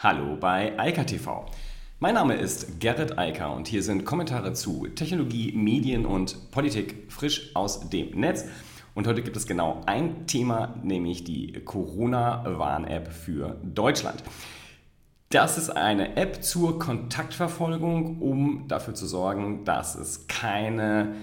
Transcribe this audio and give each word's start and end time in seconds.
Hallo 0.00 0.36
bei 0.36 0.78
Eika 0.78 1.02
TV. 1.02 1.44
Mein 1.98 2.14
Name 2.14 2.34
ist 2.34 2.78
Gerrit 2.78 3.18
Eiker 3.18 3.52
und 3.52 3.66
hier 3.66 3.82
sind 3.82 4.04
Kommentare 4.04 4.52
zu 4.52 4.86
Technologie, 4.86 5.50
Medien 5.50 6.06
und 6.06 6.52
Politik 6.52 7.10
frisch 7.10 7.50
aus 7.56 7.90
dem 7.90 8.10
Netz. 8.10 8.44
Und 8.94 9.08
heute 9.08 9.22
gibt 9.22 9.36
es 9.36 9.48
genau 9.48 9.82
ein 9.86 10.28
Thema, 10.28 10.76
nämlich 10.84 11.24
die 11.24 11.52
Corona-Warn-App 11.64 13.12
für 13.12 13.56
Deutschland. 13.64 14.22
Das 15.30 15.58
ist 15.58 15.70
eine 15.70 16.16
App 16.16 16.44
zur 16.44 16.78
Kontaktverfolgung, 16.78 18.20
um 18.20 18.68
dafür 18.68 18.94
zu 18.94 19.04
sorgen, 19.04 19.64
dass 19.64 19.96
es 19.96 20.28
keine 20.28 21.16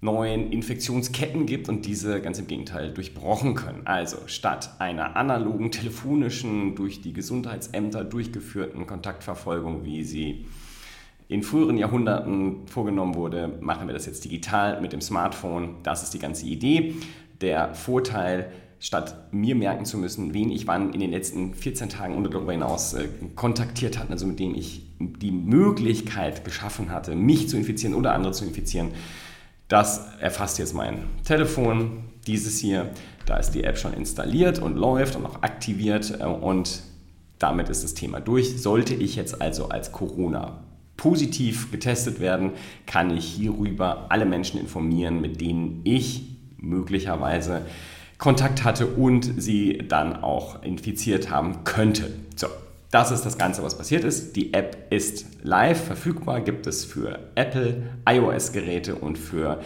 neuen 0.00 0.52
Infektionsketten 0.52 1.46
gibt 1.46 1.68
und 1.68 1.84
diese 1.84 2.20
ganz 2.20 2.38
im 2.38 2.46
Gegenteil 2.46 2.92
durchbrochen 2.92 3.54
können. 3.54 3.82
Also 3.84 4.18
statt 4.26 4.70
einer 4.78 5.16
analogen, 5.16 5.70
telefonischen, 5.70 6.76
durch 6.76 7.00
die 7.00 7.12
Gesundheitsämter 7.12 8.04
durchgeführten 8.04 8.86
Kontaktverfolgung, 8.86 9.84
wie 9.84 10.04
sie 10.04 10.46
in 11.28 11.42
früheren 11.42 11.76
Jahrhunderten 11.76 12.66
vorgenommen 12.66 13.14
wurde, 13.14 13.58
machen 13.60 13.86
wir 13.86 13.92
das 13.92 14.06
jetzt 14.06 14.24
digital 14.24 14.80
mit 14.80 14.92
dem 14.92 15.00
Smartphone. 15.00 15.76
Das 15.82 16.02
ist 16.02 16.14
die 16.14 16.18
ganze 16.18 16.46
Idee. 16.46 16.94
Der 17.40 17.74
Vorteil, 17.74 18.50
statt 18.80 19.32
mir 19.32 19.54
merken 19.54 19.84
zu 19.84 19.98
müssen, 19.98 20.32
wen 20.32 20.50
ich 20.50 20.66
wann 20.66 20.94
in 20.94 21.00
den 21.00 21.10
letzten 21.10 21.54
14 21.54 21.90
Tagen 21.90 22.16
und 22.16 22.32
darüber 22.32 22.52
hinaus 22.52 22.94
äh, 22.94 23.08
kontaktiert 23.34 23.98
hatte, 23.98 24.12
also 24.12 24.26
mit 24.26 24.38
dem 24.38 24.54
ich 24.54 24.86
die 24.98 25.32
Möglichkeit 25.32 26.44
geschaffen 26.44 26.90
hatte, 26.90 27.14
mich 27.14 27.48
zu 27.48 27.56
infizieren 27.56 27.94
oder 27.94 28.14
andere 28.14 28.32
zu 28.32 28.44
infizieren, 28.44 28.92
das 29.68 30.06
erfasst 30.20 30.58
jetzt 30.58 30.74
mein 30.74 31.04
Telefon, 31.24 32.04
dieses 32.26 32.58
hier. 32.58 32.90
Da 33.26 33.36
ist 33.36 33.50
die 33.50 33.64
App 33.64 33.78
schon 33.78 33.92
installiert 33.92 34.58
und 34.58 34.76
läuft 34.76 35.14
und 35.16 35.26
auch 35.26 35.42
aktiviert 35.42 36.18
äh, 36.18 36.24
und 36.24 36.82
damit 37.38 37.68
ist 37.68 37.84
das 37.84 37.94
Thema 37.94 38.20
durch. 38.20 38.60
Sollte 38.60 38.94
ich 38.94 39.16
jetzt 39.16 39.40
also 39.40 39.68
als 39.68 39.92
Corona 39.92 40.64
positiv 40.96 41.70
getestet 41.70 42.18
werden, 42.18 42.52
kann 42.86 43.16
ich 43.16 43.24
hierüber 43.24 44.06
alle 44.08 44.26
Menschen 44.26 44.58
informieren, 44.58 45.20
mit 45.20 45.40
denen 45.40 45.82
ich 45.84 46.22
möglicherweise 46.56 47.62
Kontakt 48.18 48.64
hatte 48.64 48.86
und 48.86 49.40
sie 49.40 49.78
dann 49.86 50.16
auch 50.16 50.62
infiziert 50.64 51.30
haben 51.30 51.62
könnte. 51.62 52.10
So, 52.34 52.48
das 52.90 53.10
ist 53.10 53.26
das 53.26 53.36
Ganze, 53.36 53.62
was 53.62 53.76
passiert 53.76 54.04
ist. 54.04 54.34
Die 54.36 54.54
App 54.54 54.86
ist 54.90 55.26
live 55.42 55.84
verfügbar, 55.84 56.40
gibt 56.40 56.66
es 56.66 56.84
für 56.84 57.18
Apple 57.34 57.82
iOS-Geräte 58.08 58.94
und 58.94 59.18
für 59.18 59.60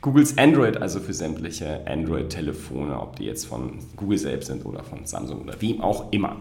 Googles 0.00 0.38
Android, 0.38 0.76
also 0.76 1.00
für 1.00 1.12
sämtliche 1.12 1.84
Android-Telefone, 1.86 3.00
ob 3.00 3.16
die 3.16 3.24
jetzt 3.24 3.46
von 3.46 3.80
Google 3.96 4.18
selbst 4.18 4.46
sind 4.46 4.64
oder 4.64 4.84
von 4.84 5.06
Samsung 5.06 5.42
oder 5.42 5.60
wem 5.60 5.80
auch 5.80 6.12
immer. 6.12 6.36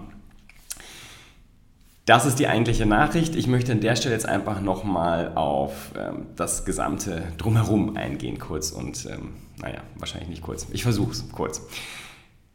Das 2.06 2.26
ist 2.26 2.40
die 2.40 2.48
eigentliche 2.48 2.86
Nachricht. 2.86 3.36
Ich 3.36 3.48
möchte 3.48 3.72
an 3.72 3.82
der 3.82 3.96
Stelle 3.96 4.14
jetzt 4.14 4.28
einfach 4.28 4.62
nochmal 4.62 5.34
auf 5.36 5.92
ähm, 5.98 6.28
das 6.36 6.64
gesamte 6.64 7.24
Drumherum 7.38 7.98
eingehen, 7.98 8.38
kurz 8.40 8.72
und, 8.72 9.06
ähm, 9.08 9.34
naja, 9.60 9.82
wahrscheinlich 9.98 10.30
nicht 10.30 10.44
kurz. 10.44 10.68
Ich 10.72 10.84
versuche 10.84 11.12
es 11.12 11.30
kurz. 11.32 11.68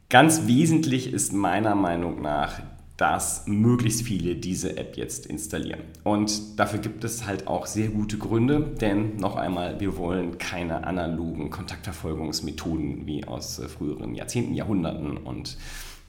Ganz 0.09 0.47
wesentlich 0.47 1.11
ist 1.11 1.33
meiner 1.33 1.75
Meinung 1.75 2.21
nach 2.21 2.61
dass 2.97 3.47
möglichst 3.47 4.03
viele 4.03 4.35
diese 4.35 4.77
App 4.77 4.97
jetzt 4.97 5.25
installieren. 5.25 5.81
Und 6.03 6.59
dafür 6.59 6.79
gibt 6.79 7.03
es 7.03 7.25
halt 7.25 7.47
auch 7.47 7.65
sehr 7.65 7.87
gute 7.87 8.17
Gründe, 8.17 8.59
denn 8.79 9.17
noch 9.17 9.35
einmal, 9.35 9.79
wir 9.79 9.97
wollen 9.97 10.37
keine 10.37 10.85
analogen 10.85 11.49
Kontaktverfolgungsmethoden 11.49 13.07
wie 13.07 13.25
aus 13.25 13.59
äh, 13.59 13.67
früheren 13.67 14.13
Jahrzehnten, 14.13 14.53
Jahrhunderten 14.53 15.17
und 15.17 15.57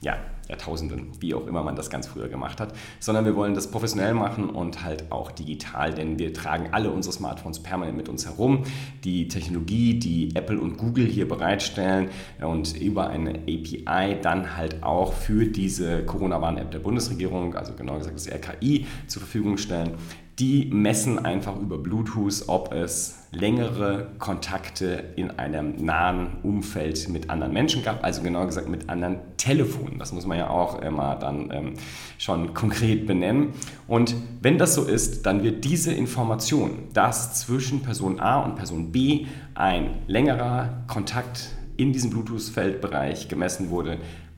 ja, 0.01 0.17
Jahrtausenden, 0.47 1.11
wie 1.19 1.33
auch 1.33 1.47
immer 1.47 1.63
man 1.63 1.75
das 1.75 1.89
ganz 1.89 2.07
früher 2.07 2.27
gemacht 2.27 2.59
hat, 2.59 2.73
sondern 2.99 3.25
wir 3.25 3.35
wollen 3.35 3.53
das 3.53 3.69
professionell 3.69 4.13
machen 4.13 4.49
und 4.49 4.83
halt 4.83 5.11
auch 5.11 5.31
digital, 5.31 5.93
denn 5.93 6.19
wir 6.19 6.33
tragen 6.33 6.69
alle 6.71 6.91
unsere 6.91 7.13
Smartphones 7.13 7.59
permanent 7.59 7.97
mit 7.97 8.09
uns 8.09 8.25
herum. 8.25 8.63
Die 9.03 9.27
Technologie, 9.27 9.99
die 9.99 10.35
Apple 10.35 10.59
und 10.59 10.77
Google 10.77 11.05
hier 11.05 11.27
bereitstellen 11.27 12.09
und 12.41 12.75
über 12.79 13.09
eine 13.09 13.39
API 13.39 14.19
dann 14.21 14.55
halt 14.55 14.83
auch 14.83 15.13
für 15.13 15.45
diese 15.45 16.05
Corona-Warn-App 16.05 16.71
der 16.71 16.79
Bundesregierung, 16.79 17.55
also 17.55 17.73
genau 17.73 17.97
gesagt 17.97 18.15
das 18.15 18.27
RKI, 18.27 18.85
zur 19.07 19.21
Verfügung 19.21 19.57
stellen, 19.57 19.91
die 20.39 20.69
messen 20.71 21.23
einfach 21.23 21.57
über 21.57 21.77
Bluetooth, 21.77 22.43
ob 22.47 22.73
es 22.73 23.25
längere 23.31 24.09
Kontakte 24.19 25.11
in 25.15 25.31
einem 25.31 25.85
nahen 25.85 26.37
Umfeld 26.43 27.07
mit 27.07 27.29
anderen 27.29 27.53
Menschen 27.53 27.83
gab, 27.83 28.03
also 28.03 28.21
genauer 28.21 28.47
gesagt 28.47 28.67
mit 28.67 28.89
anderen 28.89 29.19
Telefonen. 29.37 29.97
Das 29.97 30.11
muss 30.11 30.25
man 30.25 30.34
ja 30.35 30.49
auch 30.49 30.81
immer 30.81 31.15
dann 31.15 31.51
ähm, 31.51 31.73
schon 32.17 32.53
konkret 32.53 33.05
benennen. 33.05 33.53
Und 33.87 34.15
wenn 34.41 34.57
das 34.57 34.75
so 34.75 34.83
ist, 34.83 35.25
dann 35.25 35.43
wird 35.43 35.65
diese 35.65 35.91
Information, 35.93 36.89
dass 36.93 37.35
zwischen 37.41 37.81
Person 37.81 38.19
A 38.19 38.39
und 38.39 38.55
Person 38.55 38.91
B 38.91 39.27
ein 39.53 40.01
längerer 40.07 40.83
Kontakt 40.87 41.49
in 41.77 41.91
diesem 41.91 42.09
Bluetooth-Feldbereich 42.09 43.27
gemessen 43.27 43.69
wurde, 43.69 43.97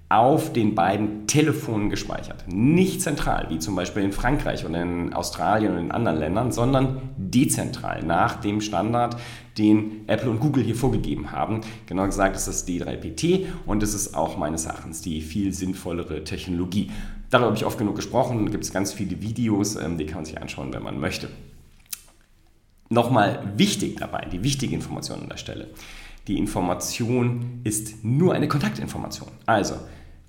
auf 0.09 0.53
den 0.53 0.73
beiden 0.73 1.27
Telefonen 1.27 1.89
gespeichert. 1.89 2.45
Nicht 2.47 3.01
zentral, 3.01 3.47
wie 3.49 3.59
zum 3.59 3.75
Beispiel 3.75 4.03
in 4.03 4.13
Frankreich 4.13 4.65
oder 4.65 4.81
in 4.81 5.13
Australien 5.13 5.73
und 5.73 5.79
in 5.79 5.91
anderen 5.91 6.19
Ländern, 6.19 6.51
sondern 6.53 7.01
dezentral 7.17 8.03
nach 8.03 8.39
dem 8.39 8.61
Standard, 8.61 9.17
den 9.57 10.07
Apple 10.07 10.29
und 10.29 10.39
Google 10.39 10.63
hier 10.63 10.75
vorgegeben 10.75 11.31
haben. 11.31 11.61
Genau 11.87 12.05
gesagt 12.05 12.37
ist 12.37 12.47
das 12.47 12.65
D3PT 12.65 13.47
und 13.65 13.83
es 13.83 13.93
ist 13.93 14.15
auch 14.15 14.37
meines 14.37 14.65
Erachtens 14.65 15.01
die 15.01 15.19
viel 15.19 15.53
sinnvollere 15.53 16.23
Technologie. 16.23 16.89
Darüber 17.29 17.47
habe 17.47 17.57
ich 17.57 17.65
oft 17.65 17.77
genug 17.77 17.97
gesprochen, 17.97 18.45
da 18.45 18.51
gibt 18.51 18.63
es 18.63 18.71
ganz 18.71 18.93
viele 18.93 19.21
Videos, 19.21 19.75
ähm, 19.75 19.97
die 19.97 20.05
kann 20.05 20.17
man 20.17 20.25
sich 20.25 20.39
anschauen, 20.39 20.73
wenn 20.73 20.83
man 20.83 21.01
möchte. 21.01 21.27
Nochmal 22.89 23.53
wichtig 23.57 23.97
dabei, 23.97 24.25
die 24.31 24.43
wichtige 24.43 24.73
Information 24.73 25.23
an 25.23 25.29
der 25.29 25.35
Stelle. 25.35 25.67
Die 26.27 26.37
Information 26.37 27.61
ist 27.65 28.03
nur 28.03 28.33
eine 28.33 28.47
Kontaktinformation. 28.47 29.29
Also, 29.45 29.75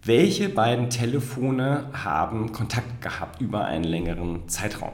welche 0.09 0.49
beiden 0.49 0.89
Telefone 0.89 1.85
haben 1.93 2.51
Kontakt 2.53 3.03
gehabt 3.03 3.43
über 3.43 3.67
einen 3.67 3.85
längeren 3.85 4.49
Zeitraum? 4.49 4.93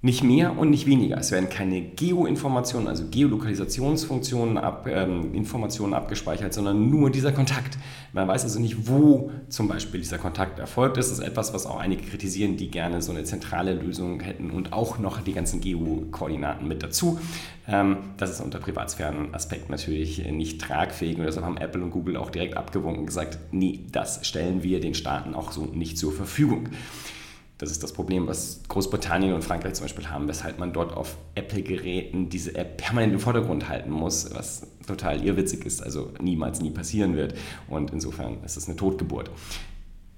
Nicht 0.00 0.22
mehr 0.22 0.56
und 0.56 0.70
nicht 0.70 0.86
weniger. 0.86 1.18
Es 1.18 1.32
werden 1.32 1.48
keine 1.50 1.80
Geoinformationen, 1.82 2.86
also 2.86 3.06
Geolokalisationsfunktionen, 3.10 4.56
ab, 4.56 4.86
ähm, 4.88 5.34
Informationen 5.34 5.92
abgespeichert, 5.92 6.54
sondern 6.54 6.88
nur 6.88 7.10
dieser 7.10 7.32
Kontakt. 7.32 7.76
Man 8.12 8.28
weiß 8.28 8.44
also 8.44 8.60
nicht, 8.60 8.86
wo 8.86 9.32
zum 9.48 9.66
Beispiel 9.66 9.98
dieser 9.98 10.18
Kontakt 10.18 10.60
erfolgt. 10.60 10.98
Das 10.98 11.10
ist 11.10 11.18
etwas, 11.18 11.52
was 11.52 11.66
auch 11.66 11.80
einige 11.80 12.04
kritisieren, 12.04 12.56
die 12.56 12.70
gerne 12.70 13.02
so 13.02 13.10
eine 13.10 13.24
zentrale 13.24 13.74
Lösung 13.74 14.20
hätten 14.20 14.50
und 14.50 14.72
auch 14.72 15.00
noch 15.00 15.20
die 15.20 15.32
ganzen 15.32 15.60
Geokoordinaten 15.60 16.68
mit 16.68 16.84
dazu. 16.84 17.18
Ähm, 17.66 17.96
das 18.18 18.30
ist 18.30 18.40
unter 18.40 18.60
Privatsphären-Aspekt 18.60 19.68
natürlich 19.68 20.24
nicht 20.30 20.60
tragfähig 20.60 21.18
und 21.18 21.24
deshalb 21.24 21.44
haben 21.44 21.56
Apple 21.56 21.82
und 21.82 21.90
Google 21.90 22.18
auch 22.18 22.30
direkt 22.30 22.56
abgewunken 22.56 23.00
und 23.00 23.06
gesagt, 23.06 23.40
nee, 23.50 23.80
das 23.90 24.24
stellen 24.24 24.62
wir 24.62 24.78
den 24.78 24.94
Staaten 24.94 25.34
auch 25.34 25.50
so 25.50 25.64
nicht 25.64 25.98
zur 25.98 26.12
Verfügung. 26.12 26.68
Das 27.58 27.72
ist 27.72 27.82
das 27.82 27.92
Problem, 27.92 28.28
was 28.28 28.60
Großbritannien 28.68 29.34
und 29.34 29.42
Frankreich 29.42 29.74
zum 29.74 29.84
Beispiel 29.84 30.08
haben, 30.08 30.28
weshalb 30.28 30.60
man 30.60 30.72
dort 30.72 30.96
auf 30.96 31.18
Apple-Geräten 31.34 32.28
diese 32.28 32.54
App 32.54 32.76
permanent 32.76 33.12
im 33.12 33.18
Vordergrund 33.18 33.68
halten 33.68 33.90
muss, 33.90 34.32
was 34.32 34.68
total 34.86 35.24
irrwitzig 35.24 35.66
ist, 35.66 35.82
also 35.82 36.12
niemals 36.20 36.60
nie 36.60 36.70
passieren 36.70 37.16
wird. 37.16 37.34
Und 37.68 37.92
insofern 37.92 38.44
ist 38.44 38.56
es 38.56 38.68
eine 38.68 38.76
Totgeburt. 38.76 39.30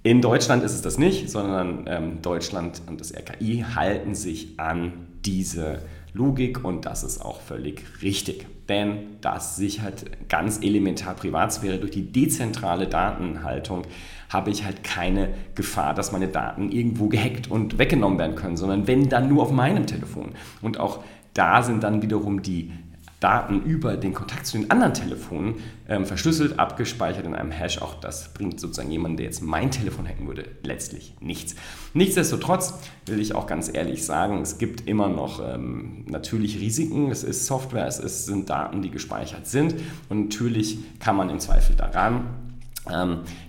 In 0.03 0.21
Deutschland 0.21 0.63
ist 0.63 0.73
es 0.73 0.83
das 0.83 0.99
nicht, 0.99 1.31
sondern 1.31 1.85
ähm, 1.87 2.23
Deutschland 2.23 2.83
und 2.87 3.01
das 3.01 3.15
RKI 3.15 3.65
halten 3.75 4.15
sich 4.15 4.59
an 4.59 5.07
diese 5.25 5.83
Logik 6.13 6.65
und 6.65 6.85
das 6.85 7.05
ist 7.05 7.23
auch 7.23 7.41
völlig 7.41 7.85
richtig. 8.03 8.47
Denn 8.71 9.17
das 9.21 9.57
sichert 9.57 10.29
ganz 10.29 10.63
elementar 10.63 11.15
Privatsphäre 11.15 11.79
durch 11.79 11.91
die 11.91 12.13
dezentrale 12.13 12.87
Datenhaltung 12.87 13.83
habe 14.29 14.51
ich 14.51 14.65
halt 14.65 14.85
keine 14.85 15.35
Gefahr, 15.57 15.93
dass 15.93 16.13
meine 16.13 16.29
Daten 16.29 16.71
irgendwo 16.71 17.09
gehackt 17.09 17.51
und 17.51 17.79
weggenommen 17.79 18.17
werden 18.21 18.37
können, 18.37 18.57
sondern 18.57 18.87
wenn 18.87 19.09
dann 19.09 19.29
nur 19.29 19.43
auf 19.43 19.51
meinem 19.51 19.89
Telefon. 19.89 20.37
Und 20.63 20.79
auch 20.79 21.03
da 21.35 21.65
sind 21.65 21.83
dann 21.83 22.01
wiederum 22.01 22.43
die 22.43 22.71
Daten 23.21 23.63
über 23.63 23.99
den 23.99 24.15
Kontakt 24.15 24.47
zu 24.47 24.59
den 24.59 24.71
anderen 24.71 24.95
Telefonen 24.95 25.57
ähm, 25.89 26.07
verschlüsselt, 26.07 26.59
abgespeichert 26.59 27.27
in 27.27 27.35
einem 27.35 27.51
Hash. 27.51 27.81
Auch 27.83 27.95
das 28.01 28.33
bringt 28.33 28.59
sozusagen 28.59 28.91
jemanden, 28.91 29.19
der 29.19 29.27
jetzt 29.27 29.43
mein 29.43 29.71
Telefon 29.71 30.09
hacken 30.09 30.27
würde, 30.27 30.47
letztlich 30.63 31.15
nichts. 31.21 31.55
Nichtsdestotrotz 31.93 32.75
will 33.05 33.21
ich 33.21 33.35
auch 33.35 33.47
ganz 33.47 33.71
ehrlich 33.73 34.05
sagen, 34.07 34.41
es 34.41 34.57
gibt 34.57 34.89
immer 34.89 35.09
noch 35.09 35.41
ähm, 35.47 36.07
natürlich 36.09 36.61
Risiken. 36.61 37.11
Es 37.11 37.23
ist 37.23 37.47
Software, 37.47 37.87
es 37.87 37.99
ist, 37.99 38.25
sind 38.25 38.49
Daten, 38.49 38.81
die 38.81 38.91
gespeichert 38.91 39.47
sind. 39.47 39.75
Und 40.09 40.25
natürlich 40.25 40.79
kann 40.99 41.17
man 41.17 41.29
im 41.29 41.41
Zweifel 41.41 41.77
daran 41.77 42.50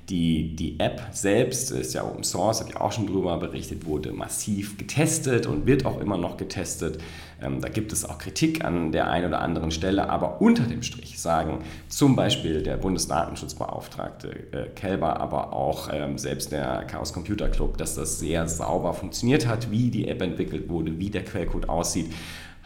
die, 0.10 0.56
die 0.56 0.80
App 0.80 1.02
selbst 1.12 1.72
ist 1.72 1.94
ja 1.94 2.04
Open 2.04 2.24
Source, 2.24 2.60
habe 2.60 2.70
ich 2.72 2.76
auch 2.76 2.92
schon 2.92 3.08
drüber 3.08 3.38
berichtet, 3.38 3.86
wurde 3.86 4.12
massiv 4.12 4.78
getestet 4.78 5.48
und 5.48 5.66
wird 5.66 5.86
auch 5.86 6.02
immer 6.02 6.18
noch 6.18 6.38
getestet. 6.38 7.00
Ähm, 7.42 7.62
da 7.62 7.70
gibt 7.70 7.94
es 7.94 8.04
auch 8.04 8.18
Kritik 8.18 8.64
an 8.66 8.92
der 8.92 9.10
einen 9.10 9.28
oder 9.28 9.42
anderen 9.42 9.72
Stelle, 9.72 10.10
aber 10.10 10.42
unter 10.42 10.64
dem 10.64 10.84
Strich 10.84 11.20
sagen 11.20 11.60
zum 11.88 12.16
Beispiel 12.16 12.62
der 12.62 12.78
Bundesdatenschutzbeauftragte 12.78 14.30
äh, 14.52 14.68
Kelber, 14.76 15.20
aber 15.20 15.54
auch 15.54 15.90
ähm, 15.92 16.18
selbst 16.18 16.52
der 16.52 16.84
Chaos 16.84 17.14
Computer 17.14 17.48
Club, 17.48 17.78
dass 17.78 17.96
das 17.96 18.20
sehr 18.20 18.48
sauber 18.48 18.94
funktioniert 18.94 19.48
hat, 19.48 19.72
wie 19.72 19.90
die 19.90 20.08
App 20.10 20.22
entwickelt 20.22 20.70
wurde, 20.70 21.00
wie 21.00 21.10
der 21.10 21.24
Quellcode 21.24 21.70
aussieht. 21.70 22.12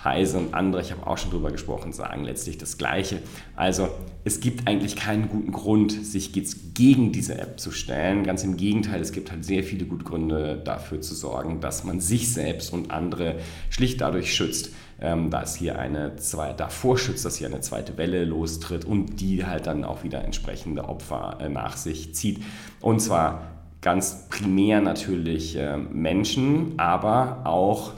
Heise 0.03 0.38
und 0.38 0.53
andere, 0.53 0.81
ich 0.81 0.92
habe 0.92 1.07
auch 1.07 1.18
schon 1.18 1.31
drüber 1.31 1.51
gesprochen, 1.51 1.94
sagen 1.94 2.24
letztlich 2.25 2.57
das 2.57 2.77
Gleiche. 2.77 3.21
Also 3.56 3.89
es 4.24 4.39
gibt 4.39 4.68
eigentlich 4.68 4.95
keinen 4.95 5.30
guten 5.30 5.51
Grund, 5.51 5.92
sich 5.92 6.31
gegen 6.74 7.12
diese 7.12 7.38
App 7.38 7.59
zu 7.59 7.71
stellen. 7.71 8.24
Ganz 8.24 8.44
im 8.44 8.57
Gegenteil, 8.57 9.01
es 9.01 9.12
gibt 9.12 9.31
halt 9.31 9.45
sehr 9.45 9.63
viele 9.63 9.86
gute 9.86 10.03
Gründe 10.03 10.62
dafür 10.63 11.01
zu 11.01 11.15
sorgen, 11.15 11.59
dass 11.59 11.83
man 11.83 12.00
sich 12.00 12.31
selbst 12.31 12.71
und 12.74 12.92
andere 12.92 13.36
schlicht 13.69 14.01
dadurch 14.01 14.33
schützt, 14.33 14.71
ähm, 15.01 15.30
dass 15.30 15.56
hier 15.56 15.80
eine 15.80 16.15
zweite, 16.18 16.57
davor 16.57 16.98
schützt, 16.98 17.25
dass 17.25 17.38
hier 17.38 17.48
eine 17.48 17.62
zweite 17.62 17.98
Welle 17.98 18.25
lostritt 18.25 18.86
und 18.86 19.19
die 19.21 19.45
halt 19.45 19.68
dann 19.68 19.83
auch 19.83 20.03
wieder 20.03 20.24
entsprechende 20.24 20.88
Opfer 20.88 21.38
äh, 21.41 21.50
nach 21.50 21.77
sich 21.77 22.13
zieht. 22.13 22.44
Und 22.81 23.00
zwar 23.00 23.56
ganz 23.81 24.27
primär 24.30 24.81
natürlich 24.81 25.56
äh, 25.56 25.77
Menschen, 25.77 26.74
aber 26.77 27.41
auch 27.45 27.94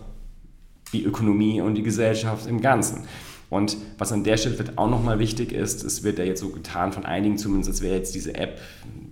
die 0.93 1.03
Ökonomie 1.03 1.61
und 1.61 1.75
die 1.75 1.83
Gesellschaft 1.83 2.47
im 2.47 2.61
Ganzen. 2.61 3.03
Und 3.49 3.77
was 3.97 4.11
an 4.11 4.23
der 4.23 4.35
Stelle 4.35 4.59
wird 4.59 4.77
auch 4.77 4.89
nochmal 4.89 5.19
wichtig 5.19 5.53
ist, 5.53 5.83
es 5.83 6.03
wird 6.03 6.19
ja 6.19 6.25
jetzt 6.25 6.41
so 6.41 6.49
getan 6.49 6.91
von 6.91 7.05
einigen 7.05 7.37
zumindest, 7.37 7.69
als 7.69 7.81
wäre 7.81 7.95
jetzt 7.95 8.13
diese 8.13 8.35
App 8.35 8.59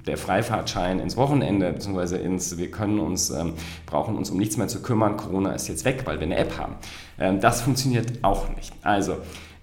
der 0.06 0.18
Freifahrtschein 0.18 1.00
ins 1.00 1.16
Wochenende, 1.16 1.72
beziehungsweise 1.72 2.18
ins, 2.18 2.58
wir 2.58 2.70
können 2.70 3.00
uns, 3.00 3.30
ähm, 3.30 3.54
brauchen 3.86 4.16
uns 4.16 4.30
um 4.30 4.38
nichts 4.38 4.58
mehr 4.58 4.68
zu 4.68 4.82
kümmern, 4.82 5.16
Corona 5.16 5.54
ist 5.54 5.68
jetzt 5.68 5.86
weg, 5.86 6.02
weil 6.06 6.20
wir 6.20 6.28
eine 6.28 6.36
App 6.36 6.58
haben. 6.58 6.76
Ähm, 7.18 7.40
das 7.40 7.62
funktioniert 7.62 8.24
auch 8.24 8.50
nicht. 8.56 8.74
Also, 8.82 9.18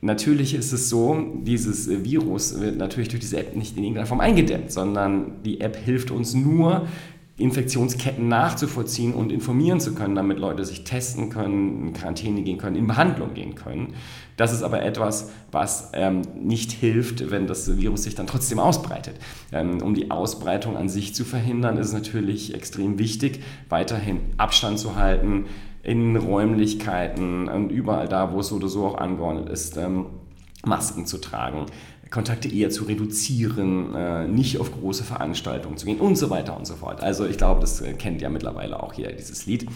Natürlich 0.05 0.53
ist 0.55 0.73
es 0.73 0.89
so, 0.89 1.17
dieses 1.45 1.89
Virus 1.89 2.59
wird 2.59 2.77
natürlich 2.77 3.09
durch 3.09 3.21
diese 3.21 3.39
App 3.39 3.55
nicht 3.55 3.77
in 3.77 3.85
irgendeiner 3.85 4.09
Form 4.09 4.19
eingedämmt, 4.19 4.73
sondern 4.73 5.41
die 5.45 5.61
App 5.61 5.77
hilft 5.77 6.11
uns 6.11 6.35
nur, 6.35 6.89
Infektionsketten 7.43 8.29
nachzuvollziehen 8.29 9.15
und 9.15 9.33
informieren 9.33 9.81
zu 9.81 9.95
können, 9.95 10.15
damit 10.15 10.39
Leute 10.39 10.65
sich 10.65 10.85
testen 10.85 11.29
können, 11.29 11.89
in 11.89 11.93
Quarantäne 11.93 12.43
gehen 12.43 12.59
können, 12.59 12.77
in 12.77 12.87
Behandlung 12.87 13.35
gehen 13.35 13.55
können. 13.55 13.95
Das 14.37 14.53
ist 14.53 14.63
aber 14.63 14.83
etwas, 14.83 15.31
was 15.51 15.91
ähm, 15.93 16.23
nicht 16.41 16.73
hilft, 16.73 17.31
wenn 17.31 17.47
das 17.47 17.77
Virus 17.77 18.05
sich 18.05 18.15
dann 18.15 18.27
trotzdem 18.27 18.59
ausbreitet. 18.59 19.17
Ähm, 19.53 19.83
um 19.83 19.95
die 19.95 20.11
Ausbreitung 20.11 20.77
an 20.77 20.89
sich 20.89 21.15
zu 21.15 21.25
verhindern, 21.25 21.77
ist 21.77 21.89
es 21.89 21.93
natürlich 21.93 22.55
extrem 22.55 22.99
wichtig, 22.99 23.41
weiterhin 23.69 24.21
Abstand 24.39 24.79
zu 24.79 24.97
halten 24.97 25.47
in 25.83 26.17
Räumlichkeiten 26.17 27.49
und 27.49 27.71
überall 27.71 28.09
da, 28.09 28.33
wo 28.33 28.41
es 28.41 28.49
so 28.49 28.57
oder 28.57 28.69
so 28.69 28.87
auch 28.87 28.99
angeordnet 28.99 29.49
ist, 29.49 29.77
ähm, 29.77 30.07
Masken 30.65 31.07
zu 31.07 31.19
tragen. 31.19 31.67
Kontakte 32.13 32.49
eher 32.49 32.71
zu 32.71 32.85
reduzieren, 32.85 33.95
äh, 33.95 34.29
nicht 34.29 34.61
auf 34.61 34.71
große 34.71 35.03
Veranstaltungen 35.03 35.79
zu 35.79 35.87
gehen 35.87 35.99
und 35.99 36.17
so 36.17 36.31
weiter 36.31 36.57
und 36.57 36.67
so 36.67 36.75
fort. 36.75 37.03
Also 37.03 37.27
ich 37.27 37.39
glaube, 37.39 37.61
das 37.61 37.81
äh, 37.81 37.95
kennt 37.95 38.21
ja 38.21 38.29
mittlerweile 38.29 38.83
auch 38.83 38.93
jeder, 38.93 39.13
dieses 39.13 39.47
Lied. 39.47 39.67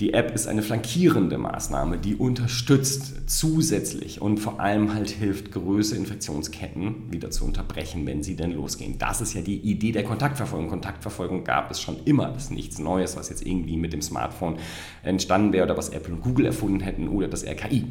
Die 0.00 0.14
App 0.14 0.34
ist 0.34 0.48
eine 0.48 0.62
flankierende 0.62 1.38
Maßnahme, 1.38 1.98
die 1.98 2.16
unterstützt 2.16 3.30
zusätzlich 3.30 4.20
und 4.20 4.38
vor 4.38 4.58
allem 4.58 4.94
halt 4.94 5.10
hilft, 5.10 5.52
größere 5.52 5.98
Infektionsketten 5.98 7.12
wieder 7.12 7.30
zu 7.30 7.44
unterbrechen, 7.44 8.06
wenn 8.06 8.22
sie 8.22 8.34
denn 8.34 8.52
losgehen. 8.52 8.98
Das 8.98 9.20
ist 9.20 9.34
ja 9.34 9.42
die 9.42 9.58
Idee 9.58 9.92
der 9.92 10.04
Kontaktverfolgung. 10.04 10.68
Kontaktverfolgung 10.68 11.44
gab 11.44 11.70
es 11.70 11.80
schon 11.80 11.96
immer. 12.04 12.28
Das 12.28 12.44
ist 12.44 12.50
nichts 12.52 12.78
Neues, 12.78 13.16
was 13.16 13.28
jetzt 13.28 13.46
irgendwie 13.46 13.76
mit 13.76 13.92
dem 13.92 14.02
Smartphone 14.02 14.56
entstanden 15.02 15.52
wäre 15.52 15.66
oder 15.66 15.76
was 15.76 15.90
Apple 15.90 16.14
und 16.14 16.22
Google 16.22 16.46
erfunden 16.46 16.80
hätten 16.80 17.08
oder 17.08 17.28
das 17.28 17.44
RKI. 17.44 17.84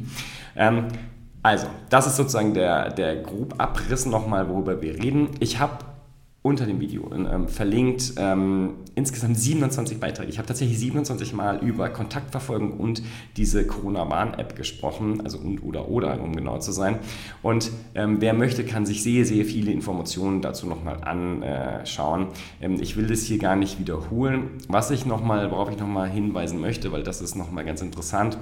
Ähm, 0.56 0.88
also, 1.42 1.66
das 1.90 2.06
ist 2.06 2.16
sozusagen 2.16 2.54
der, 2.54 2.90
der 2.90 3.16
grob 3.16 3.54
Abriss 3.58 4.06
nochmal, 4.06 4.48
worüber 4.48 4.80
wir 4.80 4.94
reden. 4.94 5.30
Ich 5.40 5.58
habe 5.58 5.78
unter 6.42 6.66
dem 6.66 6.80
Video 6.80 7.08
ähm, 7.14 7.46
verlinkt 7.46 8.14
ähm, 8.16 8.74
insgesamt 8.96 9.38
27 9.38 10.00
Beiträge. 10.00 10.28
Ich 10.28 10.38
habe 10.38 10.46
tatsächlich 10.48 10.78
27 10.78 11.32
Mal 11.34 11.58
über 11.58 11.88
Kontaktverfolgung 11.88 12.72
und 12.78 13.02
diese 13.36 13.64
Corona-Warn-App 13.64 14.56
gesprochen, 14.56 15.20
also 15.20 15.38
und 15.38 15.62
oder 15.62 15.88
oder, 15.88 16.20
um 16.20 16.34
genau 16.34 16.58
zu 16.58 16.72
sein. 16.72 16.98
Und 17.42 17.70
ähm, 17.94 18.20
wer 18.20 18.34
möchte, 18.34 18.64
kann 18.64 18.86
sich 18.86 19.04
sehr, 19.04 19.24
sehr 19.24 19.44
viele 19.44 19.70
Informationen 19.70 20.42
dazu 20.42 20.66
nochmal 20.66 21.04
anschauen. 21.04 22.26
Ähm, 22.60 22.76
ich 22.80 22.96
will 22.96 23.06
das 23.06 23.22
hier 23.22 23.38
gar 23.38 23.54
nicht 23.54 23.78
wiederholen. 23.78 24.50
Was 24.68 24.90
ich 24.90 25.06
nochmal, 25.06 25.48
worauf 25.52 25.70
ich 25.70 25.78
nochmal 25.78 26.10
hinweisen 26.10 26.60
möchte, 26.60 26.90
weil 26.90 27.04
das 27.04 27.20
ist 27.20 27.36
nochmal 27.36 27.64
ganz 27.64 27.82
interessant, 27.82 28.36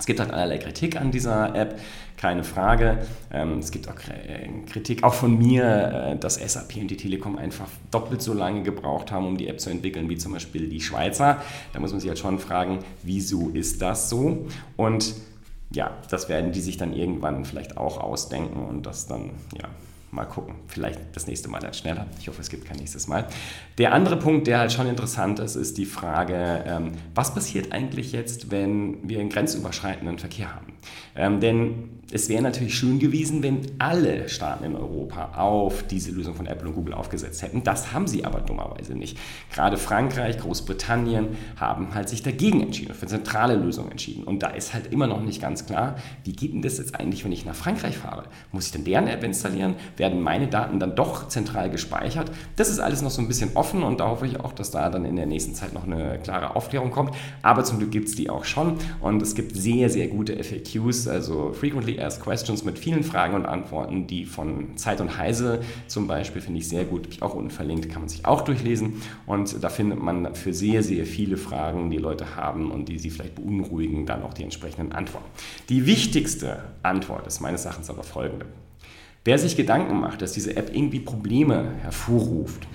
es 0.00 0.06
gibt 0.06 0.18
halt 0.18 0.32
allerlei 0.32 0.56
Kritik 0.56 0.98
an 0.98 1.10
dieser 1.10 1.54
App, 1.54 1.78
keine 2.16 2.42
Frage. 2.42 3.06
Ähm, 3.30 3.58
es 3.58 3.70
gibt 3.70 3.86
auch 3.86 3.96
äh, 4.08 4.48
Kritik, 4.66 5.04
auch 5.04 5.12
von 5.12 5.36
mir, 5.36 6.12
äh, 6.12 6.16
dass 6.18 6.36
SAP 6.36 6.76
und 6.76 6.90
die 6.90 6.96
Telekom 6.96 7.36
einfach 7.36 7.68
doppelt 7.90 8.22
so 8.22 8.32
lange 8.32 8.62
gebraucht 8.62 9.12
haben, 9.12 9.26
um 9.26 9.36
die 9.36 9.46
App 9.46 9.60
zu 9.60 9.68
entwickeln, 9.68 10.08
wie 10.08 10.16
zum 10.16 10.32
Beispiel 10.32 10.68
die 10.68 10.80
Schweizer. 10.80 11.42
Da 11.74 11.80
muss 11.80 11.90
man 11.92 12.00
sich 12.00 12.08
halt 12.08 12.18
schon 12.18 12.38
fragen, 12.38 12.78
wieso 13.02 13.50
ist 13.50 13.82
das 13.82 14.08
so? 14.08 14.46
Und 14.76 15.14
ja, 15.70 15.98
das 16.08 16.30
werden 16.30 16.52
die 16.52 16.62
sich 16.62 16.78
dann 16.78 16.94
irgendwann 16.94 17.44
vielleicht 17.44 17.76
auch 17.76 18.00
ausdenken 18.00 18.64
und 18.64 18.86
das 18.86 19.06
dann, 19.06 19.32
ja, 19.56 19.68
Mal 20.12 20.24
gucken. 20.24 20.56
Vielleicht 20.66 20.98
das 21.14 21.28
nächste 21.28 21.48
Mal 21.48 21.60
dann 21.60 21.72
schneller. 21.72 22.06
Ich 22.18 22.26
hoffe, 22.26 22.40
es 22.40 22.48
gibt 22.48 22.64
kein 22.64 22.78
nächstes 22.78 23.06
Mal. 23.06 23.26
Der 23.78 23.92
andere 23.92 24.16
Punkt, 24.16 24.48
der 24.48 24.58
halt 24.58 24.72
schon 24.72 24.88
interessant 24.88 25.38
ist, 25.38 25.54
ist 25.54 25.78
die 25.78 25.86
Frage, 25.86 26.64
ähm, 26.66 26.92
was 27.14 27.32
passiert 27.32 27.72
eigentlich 27.72 28.10
jetzt, 28.10 28.50
wenn 28.50 29.08
wir 29.08 29.20
einen 29.20 29.28
grenzüberschreitenden 29.28 30.18
Verkehr 30.18 30.52
haben? 30.54 30.72
Ähm, 31.14 31.40
denn 31.40 32.00
es 32.12 32.28
wäre 32.28 32.42
natürlich 32.42 32.74
schön 32.74 32.98
gewesen, 32.98 33.42
wenn 33.42 33.60
alle 33.78 34.28
Staaten 34.28 34.64
in 34.64 34.74
Europa 34.74 35.32
auf 35.36 35.84
diese 35.86 36.10
Lösung 36.10 36.34
von 36.34 36.46
Apple 36.46 36.68
und 36.68 36.74
Google 36.74 36.94
aufgesetzt 36.94 37.42
hätten. 37.42 37.62
Das 37.62 37.92
haben 37.92 38.08
sie 38.08 38.24
aber 38.24 38.40
dummerweise 38.40 38.94
nicht. 38.94 39.16
Gerade 39.52 39.76
Frankreich, 39.76 40.38
Großbritannien 40.38 41.28
haben 41.56 41.94
halt 41.94 42.08
sich 42.08 42.22
dagegen 42.22 42.62
entschieden, 42.62 42.94
für 42.94 43.06
zentrale 43.06 43.54
Lösungen 43.54 43.92
entschieden. 43.92 44.24
Und 44.24 44.42
da 44.42 44.48
ist 44.48 44.74
halt 44.74 44.92
immer 44.92 45.06
noch 45.06 45.22
nicht 45.22 45.40
ganz 45.40 45.66
klar, 45.66 45.96
wie 46.24 46.32
geht 46.32 46.52
denn 46.52 46.62
das 46.62 46.78
jetzt 46.78 46.98
eigentlich, 46.98 47.24
wenn 47.24 47.32
ich 47.32 47.44
nach 47.44 47.54
Frankreich 47.54 47.96
fahre? 47.96 48.24
Muss 48.50 48.66
ich 48.66 48.72
denn 48.72 48.84
deren 48.84 49.06
App 49.06 49.22
installieren? 49.22 49.76
Werden 50.00 50.22
meine 50.22 50.46
Daten 50.46 50.80
dann 50.80 50.96
doch 50.96 51.28
zentral 51.28 51.68
gespeichert? 51.68 52.32
Das 52.56 52.70
ist 52.70 52.78
alles 52.78 53.02
noch 53.02 53.10
so 53.10 53.20
ein 53.20 53.28
bisschen 53.28 53.50
offen 53.52 53.82
und 53.82 54.00
da 54.00 54.08
hoffe 54.08 54.26
ich 54.26 54.40
auch, 54.40 54.54
dass 54.54 54.70
da 54.70 54.88
dann 54.88 55.04
in 55.04 55.14
der 55.14 55.26
nächsten 55.26 55.54
Zeit 55.54 55.74
noch 55.74 55.84
eine 55.84 56.18
klare 56.24 56.56
Aufklärung 56.56 56.90
kommt. 56.90 57.14
Aber 57.42 57.64
zum 57.64 57.76
Glück 57.76 57.90
gibt 57.90 58.08
es 58.08 58.14
die 58.14 58.30
auch 58.30 58.46
schon 58.46 58.78
und 59.02 59.20
es 59.20 59.34
gibt 59.34 59.54
sehr, 59.54 59.90
sehr 59.90 60.08
gute 60.08 60.42
FAQs, 60.42 61.06
also 61.06 61.52
Frequently 61.52 62.00
Asked 62.00 62.22
Questions 62.22 62.64
mit 62.64 62.78
vielen 62.78 63.04
Fragen 63.04 63.34
und 63.34 63.44
Antworten, 63.44 64.06
die 64.06 64.24
von 64.24 64.74
Zeit 64.78 65.02
und 65.02 65.18
Heise 65.18 65.60
zum 65.86 66.06
Beispiel 66.06 66.40
finde 66.40 66.60
ich 66.60 66.68
sehr 66.70 66.86
gut, 66.86 67.02
habe 67.02 67.12
ich 67.12 67.22
auch 67.22 67.34
unten 67.34 67.50
verlinkt, 67.50 67.90
kann 67.90 68.00
man 68.00 68.08
sich 68.08 68.24
auch 68.24 68.40
durchlesen 68.40 69.02
und 69.26 69.62
da 69.62 69.68
findet 69.68 70.02
man 70.02 70.34
für 70.34 70.54
sehr, 70.54 70.82
sehr 70.82 71.04
viele 71.04 71.36
Fragen, 71.36 71.90
die 71.90 71.98
Leute 71.98 72.36
haben 72.36 72.70
und 72.70 72.88
die 72.88 72.98
sie 72.98 73.10
vielleicht 73.10 73.34
beunruhigen, 73.34 74.06
dann 74.06 74.22
auch 74.22 74.32
die 74.32 74.44
entsprechenden 74.44 74.92
Antworten. 74.92 75.28
Die 75.68 75.84
wichtigste 75.84 76.64
Antwort 76.82 77.26
ist 77.26 77.40
meines 77.40 77.66
Erachtens 77.66 77.90
aber 77.90 78.02
folgende. 78.02 78.46
Wer 79.24 79.38
sich 79.38 79.56
Gedanken 79.56 80.00
macht, 80.00 80.22
dass 80.22 80.32
diese 80.32 80.56
App 80.56 80.74
irgendwie 80.74 81.00
Probleme 81.00 81.74
hervorruft, 81.82 82.66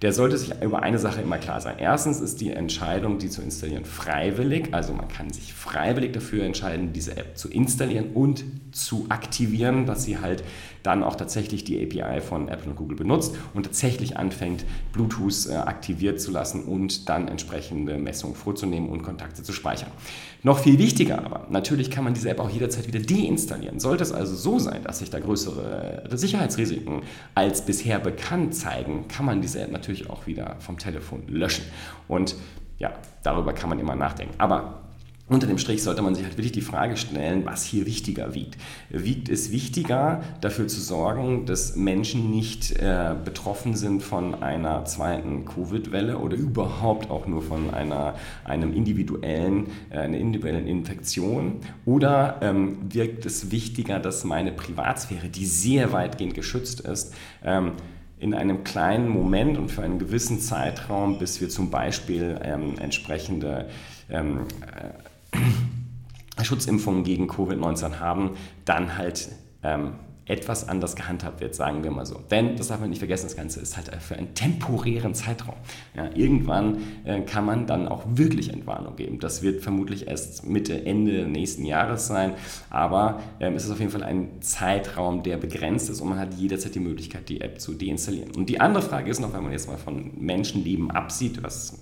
der 0.00 0.12
sollte 0.12 0.38
sich 0.38 0.52
über 0.62 0.84
eine 0.84 1.00
Sache 1.00 1.22
immer 1.22 1.38
klar 1.38 1.60
sein. 1.60 1.74
Erstens 1.78 2.20
ist 2.20 2.40
die 2.40 2.50
Entscheidung, 2.50 3.18
die 3.18 3.28
zu 3.28 3.42
installieren, 3.42 3.84
freiwillig. 3.84 4.72
Also 4.72 4.92
man 4.92 5.08
kann 5.08 5.30
sich 5.30 5.52
freiwillig 5.52 6.12
dafür 6.12 6.44
entscheiden, 6.44 6.92
diese 6.92 7.16
App 7.16 7.36
zu 7.36 7.50
installieren 7.50 8.12
und 8.14 8.44
zu 8.70 9.06
aktivieren, 9.08 9.86
dass 9.86 10.04
sie 10.04 10.18
halt 10.18 10.44
dann 10.82 11.02
auch 11.02 11.16
tatsächlich 11.16 11.64
die 11.64 11.82
API 11.82 12.20
von 12.20 12.48
Apple 12.48 12.70
und 12.70 12.76
Google 12.76 12.96
benutzt 12.96 13.36
und 13.54 13.64
tatsächlich 13.64 14.16
anfängt, 14.16 14.64
Bluetooth 14.92 15.46
äh, 15.48 15.54
aktiviert 15.54 16.20
zu 16.20 16.30
lassen 16.30 16.64
und 16.64 17.08
dann 17.08 17.28
entsprechende 17.28 17.98
Messungen 17.98 18.36
vorzunehmen 18.36 18.88
und 18.88 19.02
Kontakte 19.02 19.42
zu 19.42 19.52
speichern. 19.52 19.90
Noch 20.42 20.60
viel 20.60 20.78
wichtiger 20.78 21.24
aber, 21.24 21.46
natürlich 21.50 21.90
kann 21.90 22.04
man 22.04 22.14
diese 22.14 22.30
App 22.30 22.40
auch 22.40 22.50
jederzeit 22.50 22.86
wieder 22.86 23.00
deinstallieren. 23.00 23.80
Sollte 23.80 24.04
es 24.04 24.12
also 24.12 24.34
so 24.34 24.58
sein, 24.58 24.84
dass 24.84 25.00
sich 25.00 25.10
da 25.10 25.18
größere 25.18 26.08
Sicherheitsrisiken 26.12 27.02
als 27.34 27.64
bisher 27.64 27.98
bekannt 27.98 28.54
zeigen, 28.54 29.08
kann 29.08 29.26
man 29.26 29.40
diese 29.40 29.60
App 29.60 29.72
natürlich 29.72 30.08
auch 30.10 30.26
wieder 30.26 30.56
vom 30.60 30.78
Telefon 30.78 31.22
löschen. 31.26 31.64
Und 32.06 32.36
ja, 32.78 32.92
darüber 33.22 33.52
kann 33.52 33.68
man 33.68 33.78
immer 33.78 33.96
nachdenken. 33.96 34.34
Aber 34.38 34.87
unter 35.28 35.46
dem 35.46 35.58
Strich 35.58 35.82
sollte 35.82 36.00
man 36.00 36.14
sich 36.14 36.24
halt 36.24 36.38
wirklich 36.38 36.52
die 36.52 36.62
Frage 36.62 36.96
stellen, 36.96 37.44
was 37.44 37.62
hier 37.62 37.84
wichtiger 37.84 38.34
wiegt. 38.34 38.56
Wiegt 38.88 39.28
es 39.28 39.52
wichtiger, 39.52 40.22
dafür 40.40 40.68
zu 40.68 40.80
sorgen, 40.80 41.44
dass 41.44 41.76
Menschen 41.76 42.30
nicht 42.30 42.72
äh, 42.72 43.14
betroffen 43.24 43.76
sind 43.76 44.02
von 44.02 44.42
einer 44.42 44.86
zweiten 44.86 45.44
Covid-Welle 45.44 46.18
oder 46.18 46.36
überhaupt 46.36 47.10
auch 47.10 47.26
nur 47.26 47.42
von 47.42 47.74
einer, 47.74 48.14
einem 48.44 48.72
individuellen, 48.72 49.66
äh, 49.90 49.98
einer 49.98 50.16
individuellen 50.16 50.66
Infektion? 50.66 51.56
Oder 51.84 52.38
ähm, 52.40 52.78
wirkt 52.88 53.26
es 53.26 53.50
wichtiger, 53.50 53.98
dass 53.98 54.24
meine 54.24 54.52
Privatsphäre, 54.52 55.28
die 55.28 55.44
sehr 55.44 55.92
weitgehend 55.92 56.34
geschützt 56.34 56.80
ist, 56.80 57.14
ähm, 57.44 57.72
in 58.20 58.34
einem 58.34 58.64
kleinen 58.64 59.08
Moment 59.08 59.58
und 59.58 59.70
für 59.70 59.82
einen 59.82 59.98
gewissen 59.98 60.40
Zeitraum, 60.40 61.18
bis 61.18 61.40
wir 61.40 61.48
zum 61.48 61.70
Beispiel 61.70 62.40
ähm, 62.42 62.74
entsprechende 62.78 63.68
ähm, 64.10 64.40
äh, 64.62 65.07
Schutzimpfungen 66.42 67.04
gegen 67.04 67.28
Covid-19 67.28 67.98
haben, 67.98 68.36
dann 68.64 68.96
halt 68.96 69.28
ähm, 69.62 69.94
etwas 70.28 70.68
anders 70.68 70.94
gehandhabt 70.94 71.40
wird, 71.40 71.54
sagen 71.54 71.82
wir 71.82 71.90
mal 71.90 72.04
so. 72.04 72.20
Denn, 72.30 72.56
das 72.56 72.68
darf 72.68 72.80
man 72.80 72.90
nicht 72.90 72.98
vergessen, 72.98 73.24
das 73.24 73.36
Ganze 73.36 73.60
ist 73.60 73.76
halt 73.76 73.90
für 74.02 74.14
einen 74.14 74.34
temporären 74.34 75.14
Zeitraum. 75.14 75.56
Ja, 75.96 76.10
irgendwann 76.14 76.78
äh, 77.04 77.22
kann 77.22 77.46
man 77.46 77.66
dann 77.66 77.88
auch 77.88 78.02
wirklich 78.06 78.52
Entwarnung 78.52 78.96
geben. 78.96 79.18
Das 79.20 79.42
wird 79.42 79.62
vermutlich 79.62 80.06
erst 80.06 80.46
Mitte, 80.46 80.84
Ende 80.84 81.26
nächsten 81.26 81.64
Jahres 81.64 82.06
sein, 82.06 82.34
aber 82.68 83.20
ähm, 83.40 83.54
es 83.54 83.64
ist 83.64 83.70
auf 83.70 83.80
jeden 83.80 83.90
Fall 83.90 84.02
ein 84.02 84.42
Zeitraum, 84.42 85.22
der 85.22 85.38
begrenzt 85.38 85.88
ist 85.88 86.02
und 86.02 86.10
man 86.10 86.18
hat 86.18 86.34
jederzeit 86.34 86.74
die 86.74 86.80
Möglichkeit, 86.80 87.28
die 87.30 87.40
App 87.40 87.58
zu 87.58 87.72
deinstallieren. 87.72 88.32
Und 88.36 88.50
die 88.50 88.60
andere 88.60 88.82
Frage 88.82 89.10
ist 89.10 89.20
noch, 89.20 89.32
wenn 89.32 89.42
man 89.42 89.52
jetzt 89.52 89.66
mal 89.66 89.78
von 89.78 90.10
Menschenleben 90.18 90.90
absieht, 90.90 91.42
was 91.42 91.78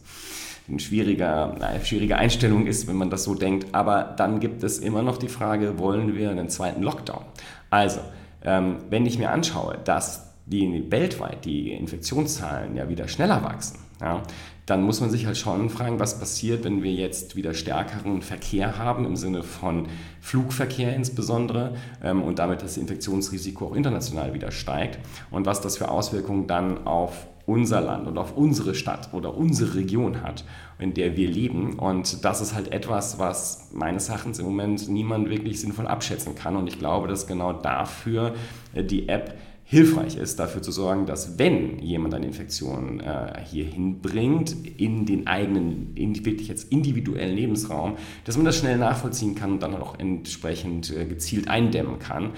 eine 0.68 0.80
schwierige, 0.80 1.28
eine 1.60 1.84
schwierige 1.84 2.16
Einstellung 2.16 2.66
ist, 2.66 2.88
wenn 2.88 2.96
man 2.96 3.10
das 3.10 3.24
so 3.24 3.34
denkt. 3.34 3.68
Aber 3.72 4.14
dann 4.16 4.40
gibt 4.40 4.62
es 4.62 4.78
immer 4.78 5.02
noch 5.02 5.16
die 5.16 5.28
Frage, 5.28 5.78
wollen 5.78 6.16
wir 6.16 6.30
einen 6.30 6.48
zweiten 6.48 6.82
Lockdown? 6.82 7.24
Also, 7.70 8.00
ähm, 8.42 8.78
wenn 8.90 9.06
ich 9.06 9.18
mir 9.18 9.30
anschaue, 9.30 9.78
dass 9.84 10.34
die 10.46 10.90
weltweit 10.90 11.44
die 11.44 11.72
Infektionszahlen 11.72 12.76
ja 12.76 12.88
wieder 12.88 13.08
schneller 13.08 13.42
wachsen, 13.42 13.78
ja, 14.00 14.22
dann 14.66 14.82
muss 14.82 15.00
man 15.00 15.10
sich 15.10 15.26
halt 15.26 15.36
schon 15.36 15.70
fragen, 15.70 16.00
was 16.00 16.18
passiert, 16.18 16.64
wenn 16.64 16.82
wir 16.82 16.92
jetzt 16.92 17.36
wieder 17.36 17.54
stärkeren 17.54 18.20
Verkehr 18.20 18.78
haben, 18.78 19.04
im 19.04 19.16
Sinne 19.16 19.44
von 19.44 19.86
Flugverkehr 20.20 20.94
insbesondere, 20.94 21.74
ähm, 22.02 22.22
und 22.22 22.40
damit 22.40 22.62
das 22.62 22.76
Infektionsrisiko 22.76 23.68
auch 23.68 23.74
international 23.76 24.34
wieder 24.34 24.50
steigt 24.50 24.98
und 25.30 25.46
was 25.46 25.60
das 25.60 25.78
für 25.78 25.88
Auswirkungen 25.88 26.48
dann 26.48 26.86
auf 26.86 27.28
unser 27.46 27.80
Land 27.80 28.08
und 28.08 28.18
auf 28.18 28.36
unsere 28.36 28.74
Stadt 28.74 29.10
oder 29.12 29.36
unsere 29.36 29.76
Region 29.76 30.22
hat, 30.22 30.44
in 30.78 30.94
der 30.94 31.16
wir 31.16 31.30
leben. 31.30 31.78
Und 31.78 32.24
das 32.24 32.40
ist 32.40 32.54
halt 32.54 32.72
etwas, 32.72 33.18
was 33.18 33.70
meines 33.72 34.08
Erachtens 34.08 34.40
im 34.40 34.46
Moment 34.46 34.88
niemand 34.88 35.30
wirklich 35.30 35.60
sinnvoll 35.60 35.86
abschätzen 35.86 36.34
kann. 36.34 36.56
Und 36.56 36.66
ich 36.66 36.78
glaube, 36.78 37.06
dass 37.06 37.26
genau 37.26 37.52
dafür 37.52 38.34
äh, 38.74 38.82
die 38.82 39.08
App 39.08 39.38
hilfreich 39.68 40.16
ist, 40.16 40.38
dafür 40.38 40.62
zu 40.62 40.70
sorgen, 40.70 41.06
dass 41.06 41.40
wenn 41.40 41.80
jemand 41.80 42.14
eine 42.14 42.26
Infektion 42.26 43.00
äh, 43.00 43.40
hier 43.44 43.64
hinbringt, 43.64 44.54
in 44.78 45.06
den 45.06 45.26
eigenen, 45.26 45.92
in, 45.96 46.24
wirklich 46.24 46.46
jetzt 46.46 46.70
individuellen 46.70 47.34
Lebensraum, 47.34 47.96
dass 48.24 48.36
man 48.36 48.46
das 48.46 48.56
schnell 48.56 48.78
nachvollziehen 48.78 49.34
kann 49.34 49.54
und 49.54 49.62
dann 49.64 49.74
auch 49.74 49.98
entsprechend 49.98 50.96
äh, 50.96 51.04
gezielt 51.04 51.48
eindämmen 51.48 51.98
kann. 51.98 52.30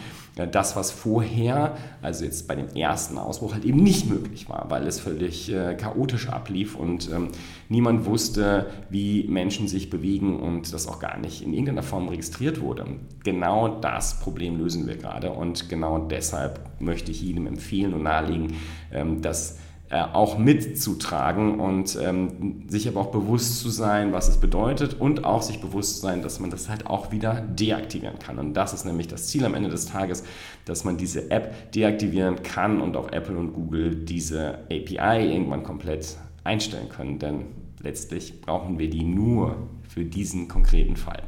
Das, 0.47 0.77
was 0.77 0.91
vorher, 0.91 1.77
also 2.03 2.25
jetzt 2.25 2.47
bei 2.47 2.55
dem 2.55 2.69
ersten 2.69 3.19
Ausbruch, 3.19 3.55
halt 3.55 3.65
eben 3.65 3.83
nicht 3.83 4.09
möglich 4.09 4.49
war, 4.49 4.67
weil 4.69 4.87
es 4.87 5.01
völlig 5.01 5.53
äh, 5.53 5.75
chaotisch 5.75 6.29
ablief 6.29 6.77
und 6.77 7.11
ähm, 7.13 7.29
niemand 7.69 8.07
wusste, 8.07 8.67
wie 8.91 9.25
Menschen 9.29 9.69
sich 9.69 9.91
bewegen 9.91 10.39
und 10.41 10.73
das 10.73 10.87
auch 10.87 11.01
gar 11.01 11.19
nicht 11.19 11.43
in 11.43 11.53
irgendeiner 11.53 11.83
Form 11.83 12.09
registriert 12.09 12.61
wurde. 12.61 12.87
Genau 13.25 13.69
das 13.81 14.21
Problem 14.21 14.59
lösen 14.59 14.87
wir 14.87 14.97
gerade 14.97 15.31
und 15.31 15.69
genau 15.69 15.99
deshalb 15.99 16.61
möchte 16.81 17.11
ich 17.11 17.23
jedem 17.23 17.47
empfehlen 17.47 17.95
und 17.95 18.03
nahelegen, 18.05 18.55
ähm, 18.93 19.23
dass 19.23 19.59
auch 19.91 20.37
mitzutragen 20.37 21.61
und 21.61 21.99
ähm, 22.03 22.65
sich 22.69 22.89
aber 22.89 23.01
auch 23.01 23.11
bewusst 23.11 23.61
zu 23.61 23.71
sein, 23.71 24.13
was 24.13 24.29
es 24.29 24.37
bedeutet 24.37 25.01
und 25.01 25.25
auch 25.25 25.41
sich 25.41 25.61
bewusst 25.61 25.97
zu 25.97 26.03
sein, 26.03 26.23
dass 26.23 26.41
man 26.41 26.51
das 26.51 26.69
halt 26.69 26.87
auch 26.87 27.11
wieder 27.11 27.41
deaktivieren 27.41 28.19
kann. 28.19 28.39
Und 28.39 28.55
das 28.55 28.75
ist 28.75 28.85
nämlich 28.85 29.09
das 29.09 29.29
Ziel 29.29 29.45
am 29.47 29.55
Ende 29.55 29.71
des 29.71 29.87
Tages, 29.87 30.25
dass 30.67 30.85
man 30.85 30.99
diese 30.99 31.31
App 31.31 31.73
deaktivieren 31.73 32.43
kann 32.43 32.81
und 32.83 32.97
auch 32.97 33.11
Apple 33.13 33.39
und 33.39 33.55
Google 33.55 33.95
diese 33.95 34.59
API 34.71 35.33
irgendwann 35.33 35.63
komplett 35.63 36.19
einstellen 36.45 36.91
können. 36.91 37.19
Denn 37.19 37.47
letztlich 37.83 38.43
brauchen 38.43 38.79
wir 38.79 38.91
die 38.91 39.05
nur 39.05 39.57
für 39.89 40.05
diesen 40.05 40.49
konkreten 40.49 40.97
Fall. 40.97 41.23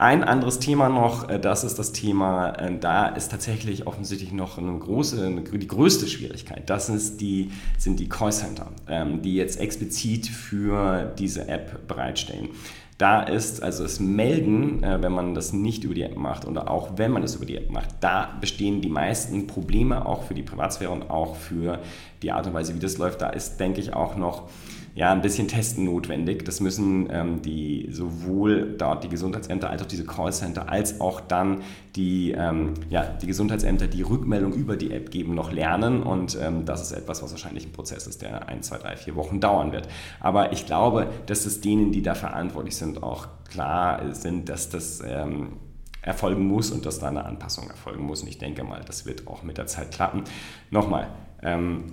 Ein 0.00 0.22
anderes 0.22 0.60
Thema 0.60 0.88
noch, 0.88 1.28
äh, 1.28 1.40
das 1.40 1.64
ist 1.64 1.76
das 1.76 1.90
Thema, 1.90 2.50
äh, 2.50 2.78
da 2.78 3.08
ist 3.08 3.32
tatsächlich 3.32 3.88
offensichtlich 3.88 4.30
noch 4.30 4.56
eine 4.56 4.78
große, 4.78 5.42
die 5.52 5.66
größte 5.66 6.06
Schwierigkeit. 6.06 6.70
Das 6.70 6.88
ist 6.88 7.20
die, 7.20 7.50
sind 7.78 7.98
die 7.98 8.08
Callcenter, 8.08 8.68
ähm, 8.88 9.22
die 9.22 9.34
jetzt 9.34 9.58
explizit 9.58 10.28
für 10.28 11.12
diese 11.18 11.48
App 11.48 11.88
bereitstellen. 11.88 12.50
Da 12.96 13.22
ist 13.22 13.60
also 13.60 13.82
das 13.82 13.98
Melden, 13.98 14.84
äh, 14.84 15.02
wenn 15.02 15.10
man 15.10 15.34
das 15.34 15.52
nicht 15.52 15.82
über 15.82 15.94
die 15.94 16.02
App 16.02 16.16
macht 16.16 16.46
oder 16.46 16.70
auch 16.70 16.92
wenn 16.96 17.10
man 17.10 17.22
das 17.22 17.34
über 17.34 17.46
die 17.46 17.56
App 17.56 17.70
macht, 17.70 17.88
da 18.00 18.36
bestehen 18.40 18.80
die 18.80 18.88
meisten 18.88 19.48
Probleme 19.48 20.06
auch 20.06 20.22
für 20.22 20.34
die 20.34 20.44
Privatsphäre 20.44 20.92
und 20.92 21.10
auch 21.10 21.34
für 21.34 21.80
die 22.22 22.30
Art 22.30 22.46
und 22.46 22.54
Weise, 22.54 22.72
wie 22.76 22.78
das 22.78 22.98
läuft. 22.98 23.20
Da 23.20 23.30
ist, 23.30 23.58
denke 23.58 23.80
ich, 23.80 23.94
auch 23.94 24.14
noch 24.14 24.48
ja, 24.94 25.12
ein 25.12 25.22
bisschen 25.22 25.48
Testen 25.48 25.84
notwendig. 25.84 26.44
Das 26.44 26.60
müssen 26.60 27.08
ähm, 27.10 27.42
die 27.42 27.88
sowohl 27.90 28.74
dort 28.76 29.04
die 29.04 29.08
Gesundheitsämter 29.08 29.70
als 29.70 29.82
auch 29.82 29.86
diese 29.86 30.04
Callcenter 30.04 30.68
als 30.68 31.00
auch 31.00 31.20
dann 31.20 31.62
die, 31.96 32.32
ähm, 32.32 32.74
ja, 32.90 33.04
die 33.04 33.26
Gesundheitsämter, 33.26 33.86
die 33.86 34.02
Rückmeldung 34.02 34.52
über 34.54 34.76
die 34.76 34.92
App 34.92 35.10
geben, 35.10 35.34
noch 35.34 35.52
lernen. 35.52 36.02
Und 36.02 36.38
ähm, 36.40 36.64
das 36.64 36.82
ist 36.82 36.92
etwas, 36.92 37.22
was 37.22 37.30
wahrscheinlich 37.30 37.66
ein 37.66 37.72
Prozess 37.72 38.06
ist, 38.06 38.22
der 38.22 38.48
ein, 38.48 38.62
zwei, 38.62 38.78
drei, 38.78 38.96
vier 38.96 39.14
Wochen 39.16 39.40
dauern 39.40 39.72
wird. 39.72 39.88
Aber 40.20 40.52
ich 40.52 40.66
glaube, 40.66 41.08
dass 41.26 41.46
es 41.46 41.60
denen, 41.60 41.92
die 41.92 42.02
da 42.02 42.14
verantwortlich 42.14 42.76
sind, 42.76 43.02
auch 43.02 43.28
klar 43.48 44.14
sind, 44.14 44.48
dass 44.48 44.68
das 44.68 45.02
ähm, 45.06 45.56
erfolgen 46.02 46.46
muss 46.46 46.70
und 46.70 46.86
dass 46.86 46.98
da 46.98 47.08
eine 47.08 47.24
Anpassung 47.24 47.68
erfolgen 47.68 48.04
muss. 48.04 48.22
Und 48.22 48.28
ich 48.28 48.38
denke 48.38 48.64
mal, 48.64 48.82
das 48.84 49.06
wird 49.06 49.26
auch 49.26 49.42
mit 49.42 49.58
der 49.58 49.66
Zeit 49.66 49.92
klappen. 49.92 50.24
Nochmal, 50.70 51.08
ähm, 51.42 51.84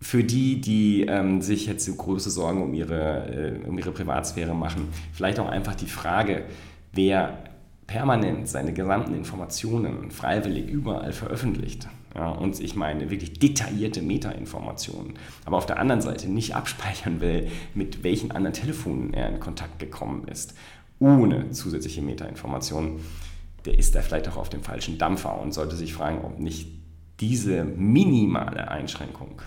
für 0.00 0.22
die, 0.22 0.60
die 0.60 1.06
ähm, 1.06 1.42
sich 1.42 1.66
jetzt 1.66 1.84
so 1.84 1.94
große 1.94 2.30
Sorgen 2.30 2.62
um 2.62 2.72
ihre, 2.72 3.60
äh, 3.64 3.68
um 3.68 3.76
ihre 3.78 3.90
Privatsphäre 3.90 4.54
machen, 4.54 4.88
vielleicht 5.12 5.40
auch 5.40 5.48
einfach 5.48 5.74
die 5.74 5.86
Frage, 5.86 6.44
wer 6.92 7.38
permanent 7.86 8.48
seine 8.48 8.72
gesamten 8.72 9.14
Informationen 9.14 10.10
freiwillig 10.10 10.68
überall 10.68 11.12
veröffentlicht. 11.12 11.88
Ja, 12.14 12.30
und 12.30 12.58
ich 12.60 12.74
meine 12.74 13.10
wirklich 13.10 13.38
detaillierte 13.38 14.02
Metainformationen, 14.02 15.14
aber 15.44 15.56
auf 15.56 15.66
der 15.66 15.78
anderen 15.78 16.00
Seite 16.00 16.28
nicht 16.28 16.54
abspeichern 16.54 17.20
will, 17.20 17.48
mit 17.74 18.02
welchen 18.02 18.32
anderen 18.32 18.54
Telefonen 18.54 19.12
er 19.14 19.28
in 19.28 19.40
Kontakt 19.40 19.78
gekommen 19.78 20.26
ist, 20.26 20.54
ohne 20.98 21.50
zusätzliche 21.50 22.02
Metainformationen, 22.02 23.00
der 23.64 23.78
ist 23.78 23.94
da 23.94 24.00
vielleicht 24.00 24.28
auch 24.28 24.36
auf 24.36 24.48
dem 24.48 24.62
falschen 24.62 24.98
Dampfer 24.98 25.40
und 25.40 25.52
sollte 25.52 25.76
sich 25.76 25.92
fragen, 25.92 26.24
ob 26.24 26.38
nicht 26.38 26.68
diese 27.20 27.64
minimale 27.64 28.68
Einschränkung 28.68 29.42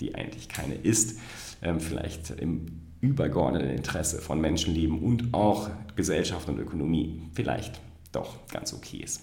die 0.00 0.14
eigentlich 0.14 0.48
keine 0.48 0.74
ist, 0.74 1.18
ähm, 1.62 1.80
vielleicht 1.80 2.30
im 2.30 2.66
übergeordneten 3.00 3.70
Interesse 3.70 4.20
von 4.20 4.40
Menschenleben 4.40 5.00
und 5.00 5.32
auch 5.32 5.70
Gesellschaft 5.96 6.48
und 6.48 6.58
Ökonomie 6.58 7.22
vielleicht 7.32 7.80
doch 8.12 8.46
ganz 8.48 8.72
okay 8.74 8.98
ist. 8.98 9.22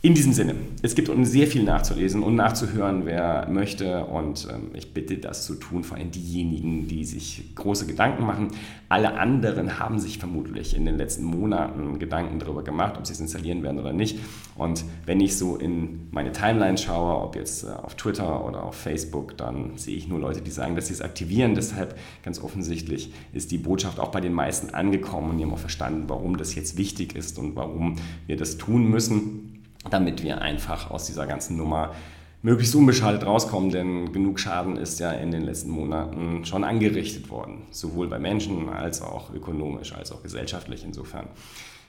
In 0.00 0.14
diesem 0.14 0.32
Sinne, 0.32 0.54
es 0.80 0.94
gibt 0.94 1.10
sehr 1.26 1.48
viel 1.48 1.64
nachzulesen 1.64 2.22
und 2.22 2.36
nachzuhören, 2.36 3.04
wer 3.04 3.48
möchte. 3.50 4.04
Und 4.04 4.46
ähm, 4.48 4.70
ich 4.74 4.94
bitte 4.94 5.18
das 5.18 5.44
zu 5.44 5.56
tun, 5.56 5.82
vor 5.82 5.96
allem 5.96 6.12
diejenigen, 6.12 6.86
die 6.86 7.04
sich 7.04 7.52
große 7.56 7.84
Gedanken 7.84 8.24
machen. 8.24 8.52
Alle 8.88 9.14
anderen 9.18 9.80
haben 9.80 9.98
sich 9.98 10.18
vermutlich 10.18 10.76
in 10.76 10.84
den 10.84 10.98
letzten 10.98 11.24
Monaten 11.24 11.98
Gedanken 11.98 12.38
darüber 12.38 12.62
gemacht, 12.62 12.94
ob 12.96 13.08
sie 13.08 13.12
es 13.12 13.18
installieren 13.18 13.64
werden 13.64 13.80
oder 13.80 13.92
nicht. 13.92 14.20
Und 14.54 14.84
wenn 15.04 15.18
ich 15.18 15.36
so 15.36 15.56
in 15.56 16.06
meine 16.12 16.30
Timeline 16.30 16.78
schaue, 16.78 17.20
ob 17.20 17.34
jetzt 17.34 17.64
äh, 17.64 17.70
auf 17.70 17.96
Twitter 17.96 18.46
oder 18.46 18.62
auf 18.62 18.76
Facebook, 18.76 19.36
dann 19.36 19.78
sehe 19.78 19.96
ich 19.96 20.06
nur 20.06 20.20
Leute, 20.20 20.42
die 20.42 20.52
sagen, 20.52 20.76
dass 20.76 20.86
sie 20.86 20.92
es 20.92 21.02
aktivieren. 21.02 21.56
Deshalb 21.56 21.98
ganz 22.22 22.40
offensichtlich 22.40 23.12
ist 23.32 23.50
die 23.50 23.58
Botschaft 23.58 23.98
auch 23.98 24.12
bei 24.12 24.20
den 24.20 24.32
meisten 24.32 24.72
angekommen 24.72 25.30
und 25.30 25.38
die 25.38 25.44
haben 25.44 25.52
auch 25.52 25.58
verstanden, 25.58 26.04
warum 26.06 26.36
das 26.36 26.54
jetzt 26.54 26.78
wichtig 26.78 27.16
ist 27.16 27.36
und 27.36 27.56
warum 27.56 27.96
wir 28.28 28.36
das 28.36 28.58
tun 28.58 28.88
müssen 28.88 29.57
damit 29.90 30.22
wir 30.22 30.40
einfach 30.42 30.90
aus 30.90 31.06
dieser 31.06 31.26
ganzen 31.26 31.56
Nummer 31.56 31.94
möglichst 32.42 32.74
unbeschadet 32.74 33.26
rauskommen, 33.26 33.70
denn 33.70 34.12
genug 34.12 34.38
Schaden 34.38 34.76
ist 34.76 35.00
ja 35.00 35.12
in 35.12 35.30
den 35.30 35.42
letzten 35.42 35.70
Monaten 35.70 36.44
schon 36.44 36.64
angerichtet 36.64 37.30
worden, 37.30 37.62
sowohl 37.70 38.08
bei 38.08 38.18
Menschen 38.18 38.68
als 38.68 39.02
auch 39.02 39.32
ökonomisch, 39.34 39.92
als 39.92 40.12
auch 40.12 40.22
gesellschaftlich. 40.22 40.84
Insofern, 40.84 41.26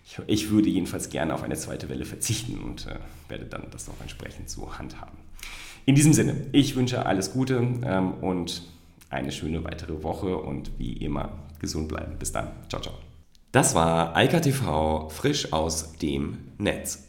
ich, 0.05 0.19
ich 0.27 0.49
würde 0.49 0.69
jedenfalls 0.69 1.09
gerne 1.09 1.33
auf 1.33 1.43
eine 1.43 1.55
zweite 1.55 1.89
Welle 1.89 2.05
verzichten 2.05 2.59
und 2.59 2.87
äh, 2.87 2.95
werde 3.29 3.45
dann 3.45 3.67
das 3.71 3.89
auch 3.89 4.01
entsprechend 4.01 4.49
so 4.49 4.77
handhaben. 4.77 5.17
In 5.85 5.95
diesem 5.95 6.13
Sinne, 6.13 6.47
ich 6.51 6.75
wünsche 6.75 7.05
alles 7.05 7.31
Gute 7.31 7.55
ähm, 7.83 8.13
und 8.21 8.63
eine 9.09 9.31
schöne 9.31 9.63
weitere 9.63 10.03
Woche 10.03 10.37
und 10.37 10.71
wie 10.77 10.93
immer 10.93 11.31
gesund 11.59 11.87
bleiben. 11.87 12.17
Bis 12.19 12.31
dann. 12.31 12.51
Ciao, 12.69 12.81
ciao. 12.81 12.95
Das 13.51 13.73
war 13.73 14.15
Eika 14.15 14.39
TV 14.39 15.09
frisch 15.09 15.51
aus 15.51 15.93
dem 15.93 16.37
Netz. 16.57 17.08